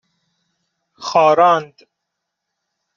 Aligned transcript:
خاراند 1.11 1.79